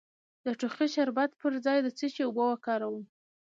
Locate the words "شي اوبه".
2.13-2.43